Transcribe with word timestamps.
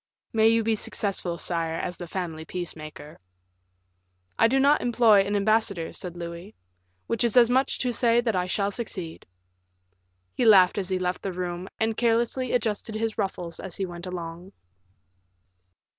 "May 0.33 0.47
you 0.47 0.63
be 0.63 0.73
successful, 0.73 1.37
sire, 1.37 1.75
as 1.75 1.95
the 1.97 2.07
family 2.07 2.43
peacemaker." 2.43 3.19
"I 4.39 4.47
do 4.47 4.59
not 4.59 4.81
employ 4.81 5.21
an 5.21 5.35
ambassador," 5.35 5.93
said 5.93 6.17
Louis, 6.17 6.55
"which 7.05 7.23
is 7.23 7.37
as 7.37 7.51
much 7.51 7.73
as 7.73 7.77
to 7.83 7.91
say 7.93 8.19
that 8.19 8.35
I 8.35 8.47
shall 8.47 8.71
succeed." 8.71 9.27
He 10.33 10.43
laughed 10.43 10.79
as 10.79 10.89
he 10.89 10.97
left 10.97 11.21
the 11.21 11.33
room, 11.33 11.67
and 11.79 11.95
carelessly 11.95 12.51
adjusted 12.51 12.95
his 12.95 13.19
ruffles 13.19 13.59
as 13.59 13.75
he 13.75 13.85
went 13.85 14.07
along. 14.07 14.53